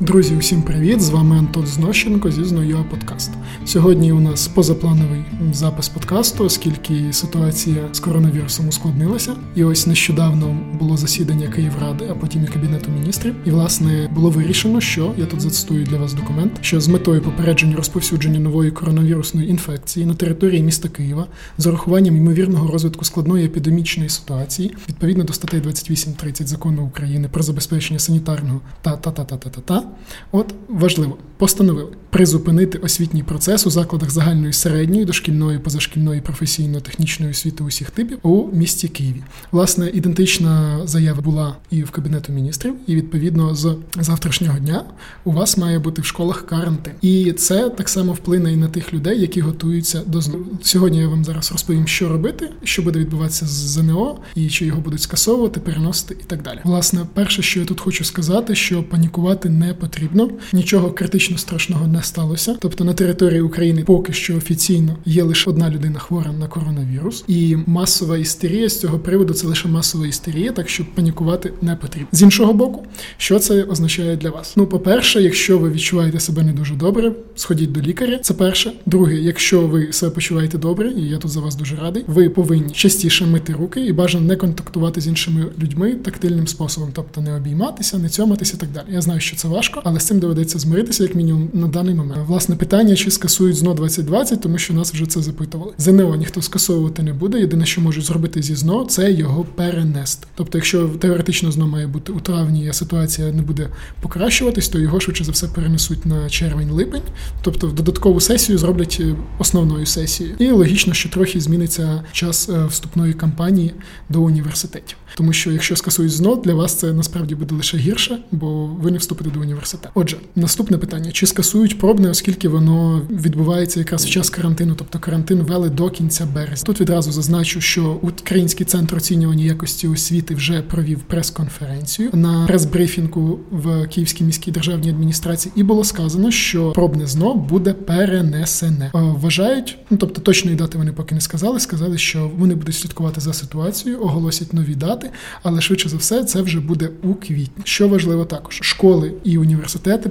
[0.00, 1.00] Друзі, усім привіт!
[1.00, 3.30] З вами Антон Знощенко зі Знойо Подкаст.
[3.64, 9.36] Сьогодні у нас позаплановий запис подкасту, оскільки ситуація з коронавірусом ускладнилася.
[9.54, 13.34] І ось нещодавно було засідання Київради, а потім і кабінету міністрів.
[13.44, 17.76] І власне було вирішено, що я тут зацитую для вас документ, що з метою попередження
[17.76, 21.26] розповсюдження нової коронавірусної інфекції на території міста Києва
[21.58, 27.98] з урахуванням ймовірного розвитку складної епідемічної ситуації відповідно до статей 28.30 закону України про забезпечення
[27.98, 29.85] санітарного та та та та та та та
[30.32, 37.90] От важливо, постановили призупинити освітній процес у закладах загальної середньої, дошкільної, позашкільної, професійно-технічної освіти усіх
[37.90, 39.22] типів у місті Києві.
[39.52, 44.84] Власне, ідентична заява була і в кабінету міністрів, і відповідно з завтрашнього дня
[45.24, 46.92] у вас має бути в школах карантин.
[47.02, 50.38] І це так само вплине і на тих людей, які готуються до ЗНО.
[50.62, 54.80] Сьогодні я вам зараз розповім, що робити, що буде відбуватися з ЗНО, і чи його
[54.80, 56.60] будуть скасовувати, переносити і так далі.
[56.64, 60.30] Власне, перше, що я тут хочу сказати, що панікувати не потрібно.
[60.52, 62.56] Нічого критично страшного не сталося.
[62.60, 67.56] Тобто на території України поки що офіційно є лише одна людина хвора на коронавірус, і
[67.66, 72.08] масова істерія з цього приводу це лише масова істерія, так що панікувати не потрібно.
[72.12, 72.86] З іншого боку,
[73.16, 74.52] що це означає для вас?
[74.56, 78.18] Ну, по-перше, якщо ви відчуваєте себе не дуже добре, сходіть до лікаря.
[78.18, 78.72] Це перше.
[78.86, 82.72] Друге, якщо ви себе почуваєте добре, і я тут за вас дуже радий, ви повинні
[82.72, 87.98] частіше мити руки і бажано не контактувати з іншими людьми тактильним способом, тобто не обійматися,
[87.98, 88.84] не цьоматися і так далі.
[88.88, 92.20] Я знаю, що це важко, але з цим доведеться змиритися, як мінімум, на даний момент.
[92.26, 95.72] Власне питання, чи скасують ЗНО 2020, тому що нас вже це запитували.
[95.78, 97.40] ЗНО ніхто скасовувати не буде.
[97.40, 100.26] Єдине, що можуть зробити зі ЗНО, це його перенести.
[100.34, 103.68] Тобто, якщо теоретично ЗНО має бути у травні, а ситуація не буде
[104.00, 107.02] покращуватись, то його швидше за все перенесуть на червень-липень,
[107.42, 110.36] тобто в додаткову сесію зроблять е, основною сесією.
[110.38, 113.74] І логічно, що трохи зміниться час е, вступної кампанії
[114.08, 114.96] до університетів.
[115.16, 118.98] Тому що якщо скасують ЗНО, для вас це насправді буде лише гірше, бо ви не
[118.98, 119.55] вступите до університету.
[119.94, 125.38] Отже, наступне питання: чи скасують пробне, оскільки воно відбувається якраз в час карантину, тобто карантин
[125.38, 126.64] вели до кінця березня.
[126.66, 133.88] Тут відразу зазначу, що Український центр оцінювання якості освіти вже провів прес-конференцію на прес-брифінгу в
[133.88, 138.90] Київській міській державній адміністрації, і було сказано, що пробне ЗНО буде перенесене.
[138.92, 141.60] Вважають, ну тобто точної дати вони поки не сказали.
[141.60, 145.10] Сказали, що вони будуть слідкувати за ситуацією, оголосять нові дати,
[145.42, 147.62] але швидше за все це вже буде у квітні.
[147.64, 149.45] Що важливо також, школи і університети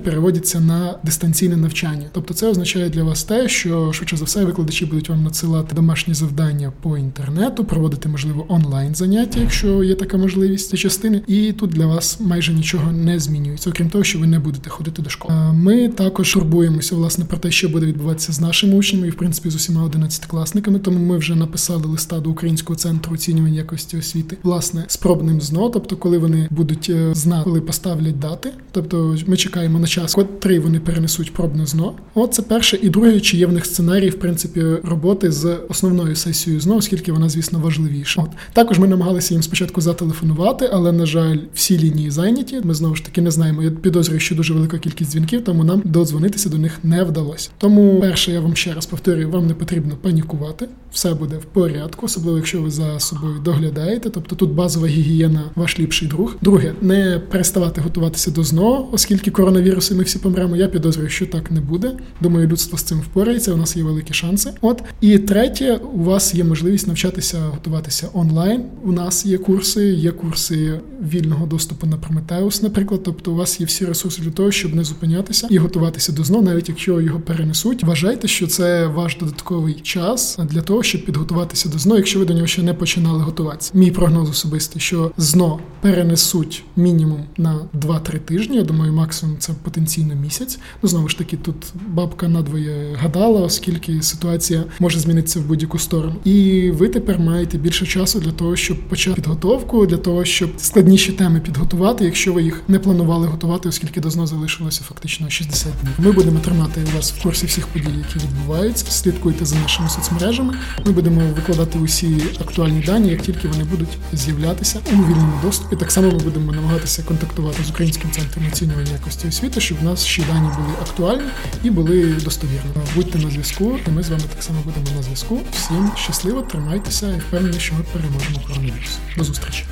[0.03, 2.05] переводяться на дистанційне навчання.
[2.11, 6.13] Тобто, це означає для вас те, що швидше за все викладачі будуть вам надсилати домашні
[6.13, 11.21] завдання по інтернету, проводити можливо онлайн заняття, якщо є така можливість ці частини.
[11.27, 15.01] І тут для вас майже нічого не змінюється, окрім того, що ви не будете ходити
[15.01, 15.35] до школи.
[15.53, 19.49] Ми також турбуємося власне про те, що буде відбуватися з нашими учнями, і в принципі
[19.49, 20.79] з усіма одинадцятикласниками.
[20.79, 25.97] Тому ми вже написали листа до Українського центру оцінювання якості освіти, власне, спробним ЗНО, тобто,
[25.97, 30.79] коли вони будуть е, знати, коли поставлять дати, тобто ми чекаємо на час, котрий вони
[30.79, 31.93] перенесуть пробне ЗНО.
[32.13, 36.15] От це перше і друге, чи є в них сценарій, в принципі, роботи з основною
[36.15, 38.21] сесією ЗНО, оскільки вона, звісно, важливіша.
[38.21, 42.61] От також ми намагалися їм спочатку зателефонувати, але на жаль, всі лінії зайняті.
[42.63, 43.63] Ми знову ж таки не знаємо.
[43.63, 47.49] Я підозрюю, що дуже велика кількість дзвінків, тому нам додзвонитися до них не вдалося.
[47.57, 52.05] Тому перше, я вам ще раз повторюю, вам не потрібно панікувати, все буде в порядку,
[52.05, 54.09] особливо якщо ви за собою доглядаєте.
[54.09, 56.35] Тобто тут базова гігієна, ваш ліпший друг.
[56.41, 60.55] Друге, не переставати готуватися до ЗНО, оскільки коронавіруси ми всі помремо.
[60.55, 61.91] Я підозрюю, що так не буде.
[62.21, 63.53] Думаю, людство з цим впорається.
[63.53, 64.51] У нас є великі шанси.
[64.61, 68.63] От і третє, у вас є можливість навчатися готуватися онлайн.
[68.83, 70.79] У нас є курси, є курси
[71.13, 73.01] вільного доступу на Прометеус, наприклад.
[73.03, 76.41] Тобто, у вас є всі ресурси для того, щоб не зупинятися і готуватися до ЗНО,
[76.41, 77.83] навіть якщо його перенесуть.
[77.83, 82.33] Вважайте, що це ваш додатковий час для того, щоб підготуватися до ЗНО, якщо ви до
[82.33, 83.71] нього ще не починали готуватися.
[83.73, 88.57] Мій прогноз особистий, що ЗНО перенесуть мінімум на 2-3 тижні.
[88.57, 90.59] Я думаю, максимум це потенційно місяць.
[90.83, 91.55] Ну знову ж таки, тут
[91.87, 96.15] бабка надвоє гадала, оскільки ситуація може змінитися в будь-яку сторону.
[96.23, 101.11] І ви тепер маєте більше часу для того, щоб почати підготовку, для того, щоб складніші
[101.11, 105.93] теми підготувати, якщо ви їх не планували готувати, оскільки до ЗНО залишилося фактично 60 днів.
[105.97, 108.85] Ми будемо тримати вас в курсі всіх подій, які відбуваються.
[108.91, 110.53] Слідкуйте за нашими соцмережами.
[110.85, 115.75] Ми будемо викладати усі актуальні дані, як тільки вони будуть з'являтися у вільному доступі.
[115.75, 120.05] Так само ми будемо намагатися контактувати з українським центром оцінювання якості освіти, щоб в нас
[120.05, 121.29] ще дані були актуальні
[121.63, 122.71] і були достовірні.
[122.95, 125.39] Будьте на зв'язку, і ми з вами так само будемо на зв'язку.
[125.51, 128.97] Всім щасливо, тримайтеся і впевнений, що ми переможемо коронавірус.
[129.17, 129.63] До зустрічі.